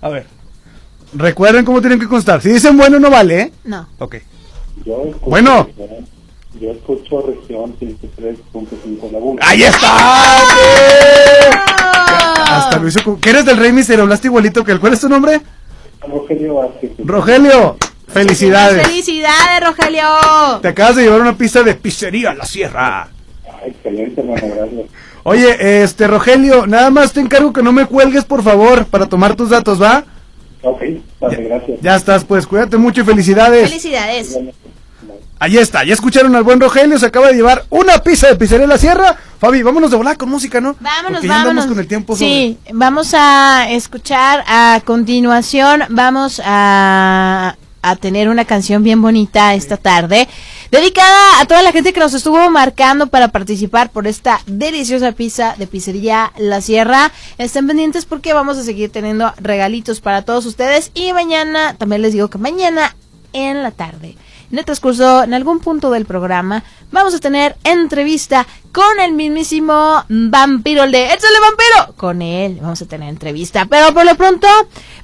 [0.00, 0.26] A ver.
[1.12, 2.40] Recuerden cómo tienen que constar.
[2.40, 3.52] Si dicen bueno, no vale, ¿eh?
[3.64, 3.88] No.
[3.98, 4.16] Ok.
[4.84, 5.68] Yo Bueno.
[6.58, 9.42] Yo escucho región 103.5 Laguna.
[9.46, 10.42] ¡Ahí está!
[12.56, 13.18] Hasta lo hizo.
[13.20, 14.02] ¿Qué eres del Rey Misterio?
[14.02, 14.80] Hablaste igualito que él.
[14.80, 15.40] ¿Cuál es tu nombre?
[16.06, 16.90] Rogelio Vázquez.
[16.98, 17.76] Rogelio.
[18.08, 18.86] Felicidades.
[18.86, 20.04] Felicidades, Rogelio.
[20.60, 23.02] Te acabas de llevar una pista de pizzería a la sierra.
[23.48, 24.86] Ah, excelente, hermano, gracias.
[25.22, 29.36] Oye, este, Rogelio, nada más te encargo que no me cuelgues, por favor, para tomar
[29.36, 30.04] tus datos, ¿va?
[30.62, 30.82] Ok,
[31.20, 31.80] vale, gracias.
[31.80, 33.68] Ya estás, pues, cuídate mucho y felicidades.
[33.68, 34.38] Felicidades.
[35.42, 38.66] Ahí está, ya escucharon al buen Rogelio, se acaba de llevar una pizza de pizzería
[38.66, 39.16] la sierra.
[39.38, 40.76] Fabi, vámonos de volar con música, ¿no?
[40.80, 41.64] Vámonos, Porque ya vámonos.
[41.66, 42.28] con el tiempo sobre.
[42.28, 49.78] Sí, vamos a escuchar a continuación, vamos a, a tener una canción bien bonita esta
[49.78, 50.28] tarde,
[50.70, 55.54] dedicada a toda la gente que nos estuvo marcando para participar por esta deliciosa pizza
[55.56, 57.12] de pizzería La Sierra.
[57.38, 62.12] Estén pendientes porque vamos a seguir teniendo regalitos para todos ustedes y mañana, también les
[62.12, 62.94] digo que mañana
[63.32, 64.16] en la tarde.
[64.52, 64.64] En el
[65.24, 71.04] en algún punto del programa, vamos a tener entrevista con el mismísimo vampiro, el de
[71.04, 71.94] ¡Échale vampiro!
[71.96, 73.66] Con él vamos a tener entrevista.
[73.66, 74.48] Pero por lo pronto,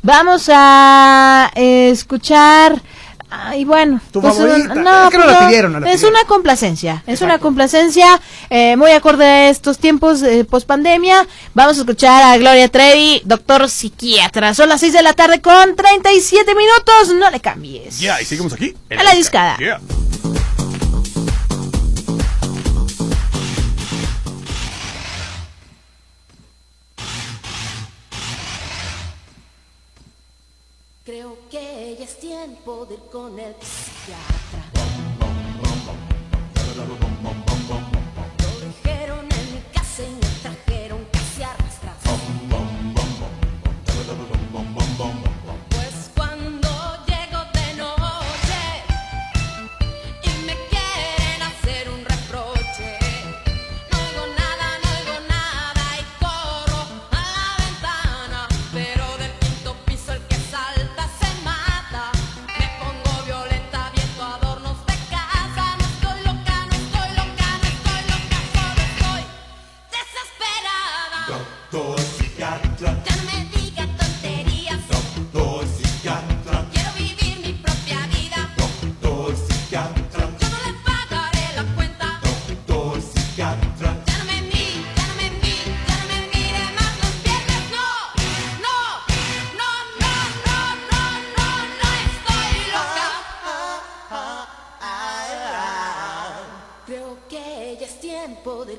[0.03, 2.83] vamos a escuchar.
[3.57, 4.75] Y bueno, Tu pues, favorita.
[4.75, 6.17] no, Es que no la pero pidieron, no la es pidieron.
[6.21, 11.27] una complacencia, es una complacencia eh, muy acorde a estos tiempos eh, post pandemia.
[11.55, 14.55] Vamos a escuchar a Gloria Trevi, doctor psiquiatra.
[14.55, 17.15] Son las 6 de la tarde con 37 minutos.
[17.17, 17.99] No le cambies.
[17.99, 18.75] Ya, y seguimos aquí.
[18.91, 19.57] en A la discada.
[19.59, 19.81] Yeah.
[32.47, 34.77] Tiempo de con el psiquiatra.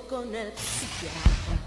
[0.10, 1.67] Con el psiquiatra.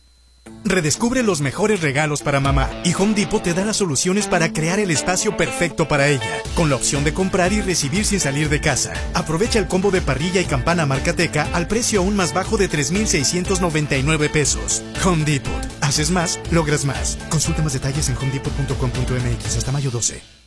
[0.63, 4.79] Redescubre los mejores regalos para mamá y Home Depot te da las soluciones para crear
[4.79, 8.61] el espacio perfecto para ella, con la opción de comprar y recibir sin salir de
[8.61, 8.93] casa.
[9.13, 14.29] Aprovecha el combo de parrilla y campana Marcateca al precio aún más bajo de 3,699
[14.29, 14.83] pesos.
[15.03, 15.51] Home Depot.
[15.81, 17.17] Haces más, logras más.
[17.29, 20.40] Consulta más detalles en homedepot.com.mx hasta mayo 12.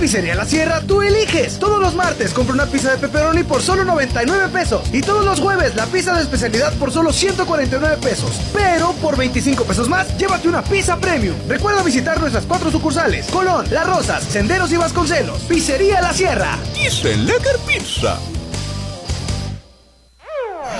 [0.00, 1.58] Pizzería La Sierra tú eliges.
[1.58, 4.88] Todos los martes compra una pizza de pepperoni por solo 99 pesos.
[4.94, 8.40] Y todos los jueves la pizza de especialidad por solo 149 pesos.
[8.54, 11.36] Pero por 25 pesos más, llévate una pizza premium.
[11.46, 15.42] Recuerda visitar nuestras cuatro sucursales: Colón, Las Rosas, Senderos y Vasconcelos.
[15.42, 16.56] Pizzería La Sierra.
[16.74, 18.18] Dicen Lecker Pizza.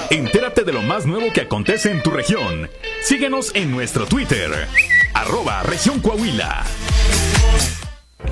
[0.09, 2.71] Entérate de lo más nuevo que acontece en tu región.
[3.03, 4.67] Síguenos en nuestro Twitter,
[5.13, 6.65] arroba región Coahuila.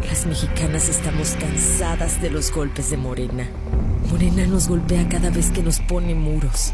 [0.00, 3.46] Las mexicanas estamos cansadas de los golpes de Morena.
[4.10, 6.72] Morena nos golpea cada vez que nos pone muros.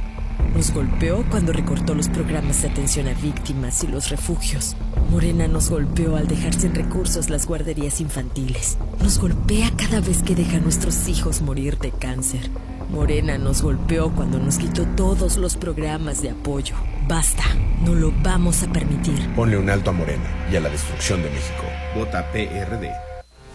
[0.55, 4.77] Nos golpeó cuando recortó los programas de atención a víctimas y los refugios.
[5.11, 8.79] Morena nos golpeó al dejar sin recursos las guarderías infantiles.
[9.01, 12.49] Nos golpea cada vez que deja a nuestros hijos morir de cáncer.
[12.91, 16.75] Morena nos golpeó cuando nos quitó todos los programas de apoyo.
[17.07, 17.45] Basta,
[17.85, 19.29] no lo vamos a permitir.
[19.35, 21.65] Ponle un alto a Morena y a la destrucción de México.
[21.95, 22.91] Vota PRD.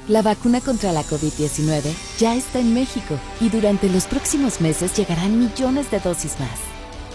[0.07, 1.81] La vacuna contra la COVID-19
[2.19, 6.59] ya está en México y durante los próximos meses llegarán millones de dosis más.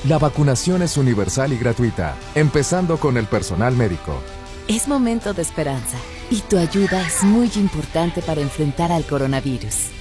[0.05, 4.21] La vacunación es universal y gratuita, empezando con el personal médico.
[4.69, 5.99] Es momento de esperanza
[6.31, 9.98] y tu ayuda es muy importante para enfrentar al coronavirus.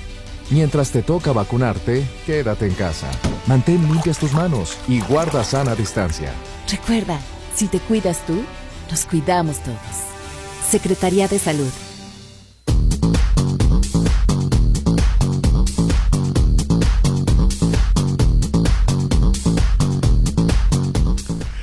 [0.49, 3.07] Mientras te toca vacunarte, quédate en casa.
[3.47, 6.31] Mantén limpias tus manos y guarda sana distancia.
[6.69, 7.19] Recuerda,
[7.53, 8.41] si te cuidas tú,
[8.89, 9.77] nos cuidamos todos.
[10.69, 11.71] Secretaría de Salud.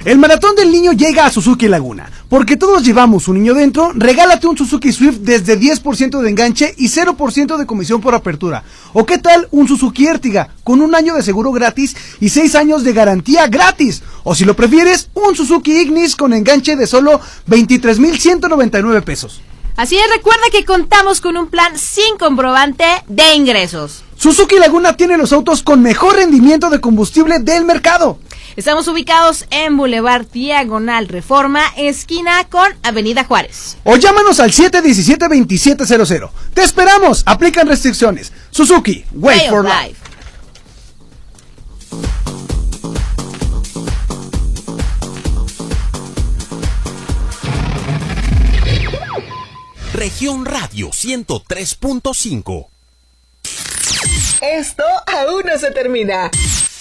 [0.05, 2.11] El maratón del niño llega a Suzuki Laguna.
[2.35, 6.89] Porque todos llevamos un niño dentro, regálate un Suzuki Swift desde 10% de enganche y
[6.89, 8.65] 0% de comisión por apertura.
[8.93, 12.83] ¿O qué tal un Suzuki Ertiga con un año de seguro gratis y 6 años
[12.83, 14.03] de garantía gratis?
[14.25, 19.41] O si lo prefieres, un Suzuki Ignis con enganche de solo 23,199 pesos.
[19.77, 24.03] Así es, recuerda que contamos con un plan sin comprobante de ingresos.
[24.17, 28.19] Suzuki Laguna tiene los autos con mejor rendimiento de combustible del mercado.
[28.57, 33.77] Estamos ubicados en Boulevard Diagonal Reforma, esquina con Avenida Juárez.
[33.85, 36.31] O llámanos al 717-2700.
[36.55, 37.23] Te esperamos.
[37.27, 38.33] Aplican restricciones.
[38.51, 39.89] Suzuki, wait Way of for life.
[39.89, 40.01] life.
[49.93, 52.67] Región Radio 103.5.
[54.43, 56.31] Esto aún no se termina.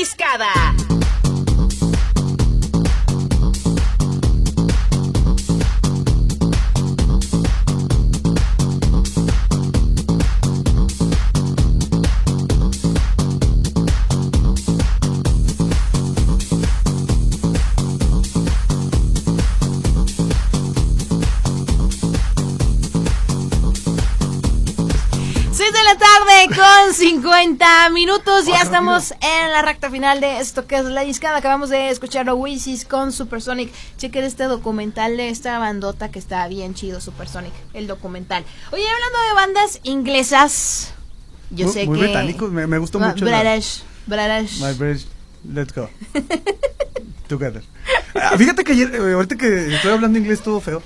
[0.00, 0.79] La
[27.14, 28.46] 50 minutos.
[28.46, 31.38] Ya estamos en la recta final de esto que es la discada.
[31.38, 33.72] Acabamos de escuchar a Oasis con Supersonic.
[33.98, 37.52] Chequen este documental de esta bandota que está bien chido, Supersonic.
[37.74, 38.44] El documental.
[38.70, 40.92] Oye, hablando de bandas inglesas.
[41.50, 42.04] Yo muy, sé muy que.
[42.04, 43.24] británicos, me, me gustó Ah, mucho.
[43.24, 43.82] la- British.
[44.06, 44.60] British.
[44.60, 45.06] My British,
[45.52, 45.90] let's go.
[47.30, 47.62] Together.
[48.14, 50.82] Ah, Fíjate que ayer, eh, ahorita que estoy hablando inglés todo feo,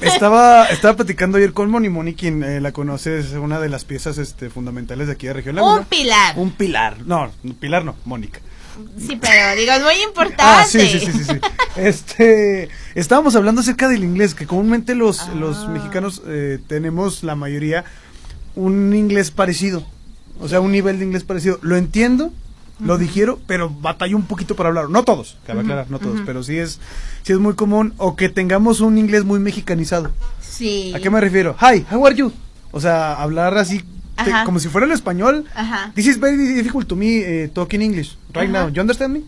[0.00, 1.88] estaba, estaba platicando ayer con Moni.
[1.90, 5.34] Moni, quien eh, la conoce, es una de las piezas este, fundamentales de aquí de
[5.34, 5.86] Región Un Laguna.
[5.88, 6.38] pilar.
[6.38, 6.96] Un pilar.
[7.06, 8.40] No, un pilar no, Mónica.
[8.98, 10.42] Sí, pero digo, es muy importante.
[10.42, 11.38] Ah, sí, sí, sí, sí, sí.
[11.76, 15.34] Este, estábamos hablando acerca del inglés, que comúnmente los, Ah.
[15.38, 17.84] los mexicanos eh, tenemos la mayoría
[18.54, 19.86] un inglés parecido,
[20.40, 21.58] o sea, un nivel de inglés parecido.
[21.62, 22.32] Lo entiendo,
[22.84, 24.88] lo digiero, pero batallo un poquito para hablar.
[24.90, 26.80] No todos, cabe aclarar, no todos, pero sí es,
[27.22, 30.10] sí es muy común o que tengamos un inglés muy mexicanizado.
[30.40, 30.92] Sí.
[30.94, 31.56] ¿A qué me refiero?
[31.60, 32.32] Hi, how are you?
[32.70, 33.78] O sea, hablar así
[34.24, 35.44] te- como si fuera el español.
[35.54, 35.92] Ajá.
[35.94, 38.64] This is very difficult to me eh, talking English right Ajá.
[38.64, 38.68] now.
[38.72, 39.22] You understand me?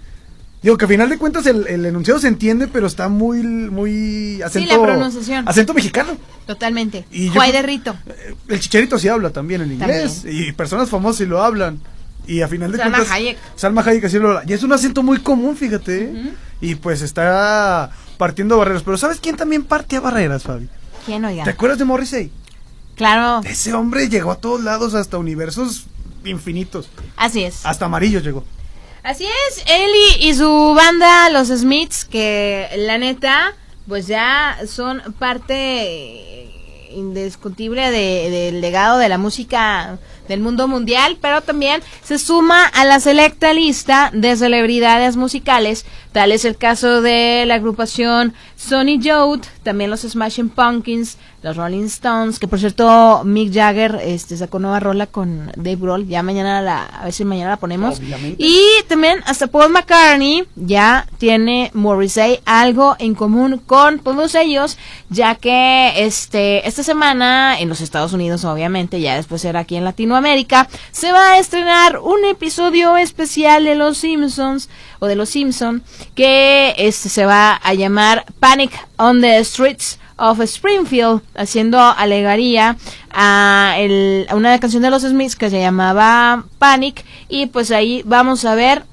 [0.62, 4.40] Digo que a final de cuentas el, el enunciado se entiende, pero está muy muy
[4.40, 5.46] acento la pronunciación.
[5.46, 6.16] acento mexicano.
[6.46, 7.04] Totalmente.
[7.12, 7.94] Y Juay de Rito.
[8.48, 11.80] El chicharito sí habla también en inglés y personas famosas sí lo hablan.
[12.26, 13.38] Y a final de Salma cuentas Hayek.
[13.56, 14.40] Salma Hayek así lo.
[14.46, 16.04] Y es un acento muy común, fíjate.
[16.04, 16.32] ¿eh?
[16.60, 20.68] Y pues está partiendo barreras, pero ¿sabes quién también partía barreras, Fabi?
[21.04, 21.44] ¿Quién oiga?
[21.44, 22.30] ¿Te acuerdas de Morrissey?
[22.96, 23.40] Claro.
[23.46, 25.86] Ese hombre llegó a todos lados hasta universos
[26.24, 26.88] infinitos.
[27.16, 27.66] Así es.
[27.66, 28.44] Hasta amarillo llegó.
[29.02, 33.52] Así es, él y, y su banda, los Smiths, que la neta,
[33.86, 36.48] pues ya son parte
[36.92, 39.98] indiscutible de- del legado de la música
[40.28, 46.32] del mundo mundial, pero también se suma a la selecta lista de celebridades musicales, tal
[46.32, 52.38] es el caso de la agrupación Sonny Youth, también los Smashing Pumpkins, los Rolling Stones,
[52.38, 56.86] que por cierto Mick Jagger este sacó nueva rola con Dave Grohl, ya mañana la,
[56.86, 57.98] a ver si mañana la ponemos.
[57.98, 58.42] Obviamente.
[58.42, 64.78] Y también hasta Paul McCartney ya tiene Morrissey algo en común con todos ellos,
[65.10, 69.84] ya que este esta semana en los Estados Unidos obviamente, ya después será aquí en
[69.84, 75.82] Latinoamérica, se va a estrenar un episodio especial de Los Simpsons o de Los Simpson
[76.14, 82.76] que este se va a llamar Panic on the Streets of Springfield, haciendo alegaría
[83.10, 88.02] a, el- a una canción de los Smiths que se llamaba Panic y pues ahí
[88.04, 88.84] vamos a ver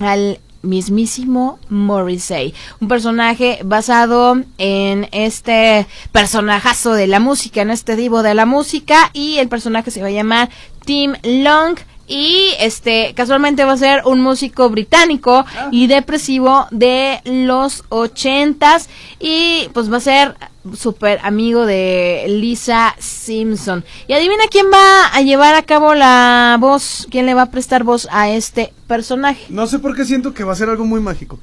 [0.00, 8.22] al mismísimo Morrissey, un personaje basado en este personajazo de la música, en este divo
[8.22, 10.50] de la música y el personaje se va a llamar
[10.84, 11.76] Tim Long
[12.06, 18.88] y este casualmente va a ser un músico británico y depresivo de los ochentas
[19.18, 20.36] y pues va a ser
[20.76, 23.84] súper amigo de Lisa Simpson.
[24.08, 27.84] Y adivina quién va a llevar a cabo la voz, quién le va a prestar
[27.84, 29.44] voz a este personaje.
[29.48, 31.38] No sé por qué siento que va a ser algo muy mágico.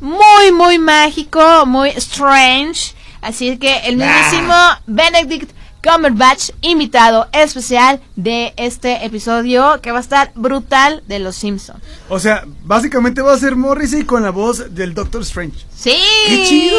[0.00, 2.94] Muy, muy mágico, muy strange.
[3.20, 4.54] Así que el mismísimo
[4.86, 5.50] Benedict
[5.82, 11.80] Cumberbatch, invitado especial de este episodio que va a estar brutal de Los Simpsons.
[12.08, 15.64] O sea, básicamente va a ser Morrissey con la voz del Doctor Strange.
[15.74, 15.96] ¡Sí!
[16.26, 16.78] ¡Qué chido!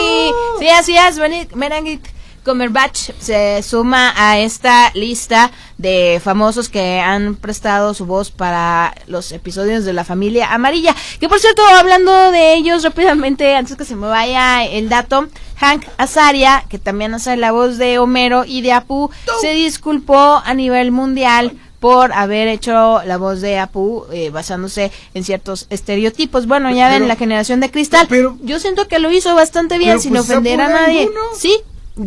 [0.60, 1.18] Sí, así es.
[1.56, 2.08] Benedict
[2.44, 9.32] Cumberbatch se suma a esta lista de famosos que han prestado su voz para los
[9.32, 10.96] episodios de la familia amarilla.
[11.20, 15.28] Que por cierto, hablando de ellos rápidamente, antes que se me vaya el dato,
[15.58, 19.10] Hank Azaria, que también hace la voz de Homero y de Apu,
[19.42, 25.24] se disculpó a nivel mundial por haber hecho la voz de Apu eh, basándose en
[25.24, 26.46] ciertos estereotipos.
[26.46, 28.08] Bueno, ya Pero- ven la generación de cristal.
[28.42, 31.04] Yo siento que lo hizo bastante bien sin pues, ofender a nadie.
[31.04, 31.22] alguno.
[31.38, 31.56] Sí,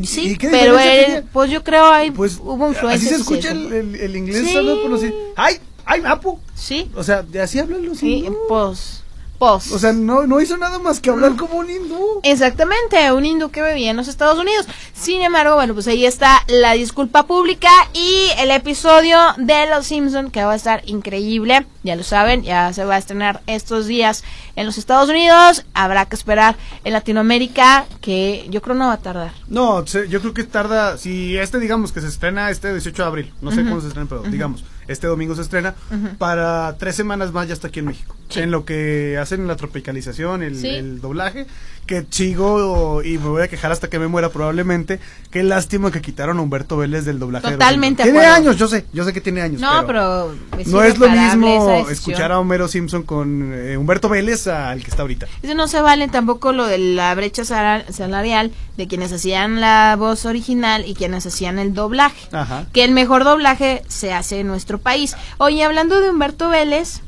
[0.05, 2.91] sí, ¿Y qué pero él, pues yo creo ahí hubo influencia.
[2.91, 5.03] Así se escucha el, el- el inglés hablado por los...
[5.37, 5.57] ¡Ay!
[5.85, 6.39] ¡Ay, Apu!
[6.55, 6.91] Sí.
[6.95, 9.03] O sea, de así hablan los Sí, pues, pues.
[9.43, 12.21] O sea, no, no hizo nada más que hablar como un hindú.
[12.23, 14.67] Exactamente, un hindú que vivía en los Estados Unidos.
[14.95, 20.31] Sin embargo, bueno, pues ahí está la disculpa pública y el episodio de Los Simpson
[20.31, 21.67] que va a estar increíble.
[21.83, 24.23] Ya lo saben, ya se va a estrenar estos días
[24.55, 25.65] en los Estados Unidos.
[25.75, 29.33] Habrá que esperar en Latinoamérica, que yo creo no va a tardar.
[29.49, 33.35] No, yo creo que tarda, si este digamos que se estrena este 18 de abril,
[33.41, 35.75] no sé cuándo se estrena, pero digamos, este domingo se estrena,
[36.19, 38.15] para tres semanas más ya está aquí en México.
[38.37, 40.69] En lo que hacen la tropicalización, el, Sí.
[40.69, 41.47] el doblaje,
[41.87, 45.01] que sigo y me voy a quejar hasta que me muera probablemente.
[45.31, 47.51] Qué lástima que quitaron a Humberto Vélez del doblaje.
[47.53, 49.61] Totalmente de Tiene años, yo sé, yo sé que tiene años.
[49.61, 54.47] No, pero es no es lo mismo escuchar a Homero Simpson con eh, Humberto Vélez
[54.47, 55.27] al que está ahorita.
[55.43, 59.97] Eso no se vale tampoco lo de la brecha sala- salarial de quienes hacían la
[59.99, 62.29] voz original y quienes hacían el doblaje.
[62.33, 62.67] Ajá.
[62.73, 65.17] Que el mejor doblaje se hace en nuestro país.
[65.39, 67.01] Oye, hablando de Humberto Vélez.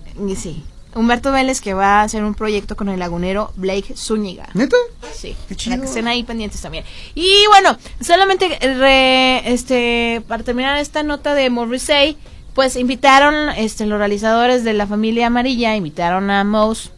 [0.37, 0.63] Sí.
[0.93, 4.49] Humberto Vélez que va a hacer un proyecto con el lagunero Blake Zúñiga.
[4.53, 4.75] ¿Neta?
[5.13, 6.83] Sí, para que estén ahí pendientes también.
[7.15, 12.17] Y bueno, solamente re- este para terminar esta nota de Morrissey,
[12.53, 16.91] pues invitaron este los realizadores de la familia amarilla, invitaron a Mouse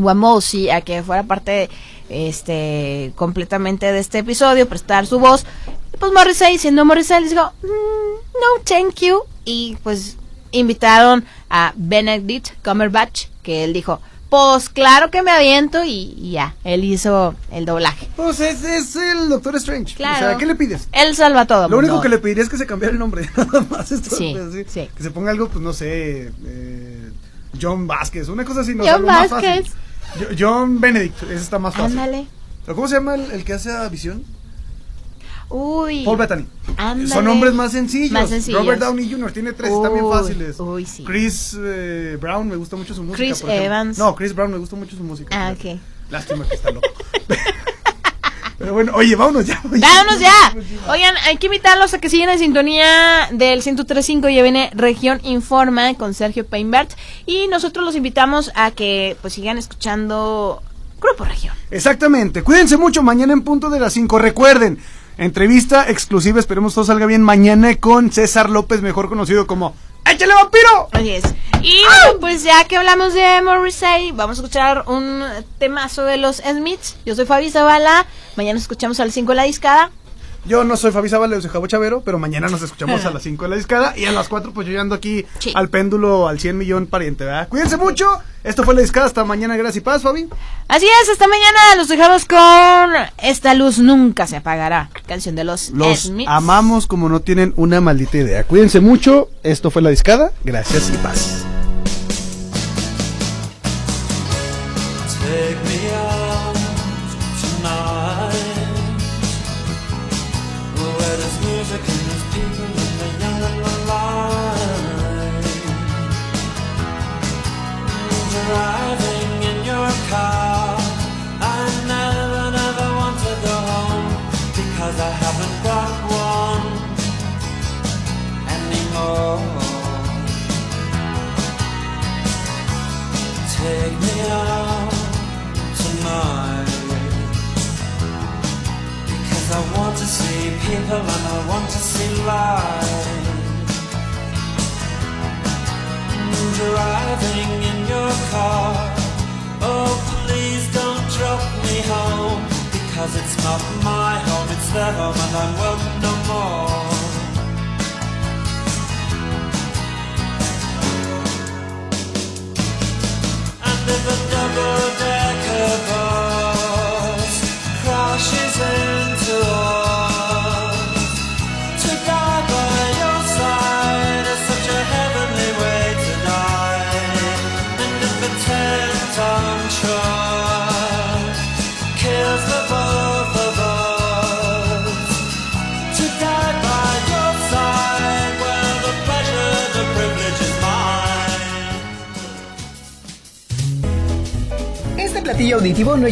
[0.00, 1.68] o a Mousy a que fuera parte
[2.08, 5.44] este completamente de este episodio, prestar su voz.
[5.98, 9.22] Pues Morrissey, siendo Morrissey, les dijo, "Mm, no, thank you.
[9.44, 10.16] Y pues
[10.50, 16.54] invitaron a Benedict Cumberbatch, que él dijo, pues claro que me aviento y, y ya,
[16.64, 18.08] él hizo el doblaje.
[18.16, 19.94] Pues es, es el Doctor Strange.
[19.94, 20.26] Claro.
[20.26, 20.88] O sea, ¿qué le pides?
[20.92, 21.62] Él salva a todo.
[21.68, 21.78] Lo mundo.
[21.92, 23.28] único que le pediría es que se cambiara el nombre.
[23.36, 23.92] Nada más.
[23.92, 24.34] es todo, Sí,
[24.66, 24.88] sí.
[24.96, 26.32] Que se ponga algo, pues no sé.
[26.44, 27.10] eh,
[27.60, 28.74] John Vázquez, una cosa así.
[28.74, 29.06] No, John.
[29.06, 29.68] Vázquez.
[30.18, 31.98] Jo- John Benedict, ese está más fácil.
[31.98, 32.26] Ándale.
[32.64, 34.24] ¿Pero ¿Cómo se llama el, el que hace a Visión?
[35.48, 36.04] Uy.
[36.04, 36.46] Paul Bettany.
[36.76, 37.08] Ándale.
[37.08, 38.12] Son nombres más sencillos.
[38.12, 38.60] Más sencillos.
[38.60, 39.32] Robert Downey Jr.
[39.32, 40.60] tiene tres, están bien Uy, fáciles.
[40.60, 41.04] uy, sí.
[41.04, 43.16] Chris eh, Brown, me gusta mucho su música.
[43.16, 43.42] Chris.
[43.46, 43.98] Evans.
[43.98, 45.28] No, Chris Brown, me gusta mucho su música.
[45.32, 45.78] Ah, ok.
[46.10, 46.88] Lástima que está loco.
[48.58, 49.60] Pero bueno, oye, vámonos ya.
[49.70, 49.80] oye.
[49.80, 50.32] Vámonos ya.
[50.90, 54.28] Oigan, hay que invitarlos a que sigan en sintonía del 1035.
[54.30, 56.92] Ya viene Región Informa con Sergio Peinbert.
[57.26, 60.62] Y nosotros los invitamos a que pues sigan escuchando
[61.00, 61.54] Grupo Región.
[61.70, 62.42] Exactamente.
[62.42, 64.18] Cuídense mucho mañana en punto de las 5.
[64.18, 64.78] Recuerden,
[65.18, 69.74] entrevista exclusiva, esperemos todo salga bien mañana con César López, mejor conocido como
[70.10, 70.88] ¡Échale vampiro!
[70.92, 71.24] Así es.
[71.62, 71.82] Y
[72.20, 75.24] pues ya que hablamos de Morrissey, vamos a escuchar un
[75.58, 76.96] temazo de los Smiths.
[77.04, 78.06] Yo soy Fabi Zavala.
[78.36, 79.90] Mañana escuchamos a las 5 de la discada.
[80.46, 83.22] Yo no soy Fabi Zavala, yo soy Jabo Chavero, pero mañana nos escuchamos a las
[83.22, 86.28] 5 de la discada y a las 4 pues yo ya ando aquí al péndulo
[86.28, 87.48] al 100 millón pariente, ¿verdad?
[87.48, 88.06] Cuídense mucho.
[88.44, 89.06] Esto fue la discada.
[89.06, 89.56] Hasta mañana.
[89.56, 90.28] Gracias y paz, Fabi.
[90.68, 92.38] Así es, hasta mañana los dejamos con
[93.20, 94.88] Esta luz nunca se apagará.
[95.08, 96.30] Canción de los, Los Smiths.
[96.30, 98.44] amamos como no tienen una maldita idea.
[98.44, 99.28] Cuídense mucho.
[99.42, 100.30] Esto fue la discada.
[100.44, 101.44] Gracias y paz.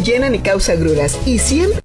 [0.05, 0.13] Mine.
[0.13, 1.84] Este platillo auditivo no llena ni causa gruras y siempre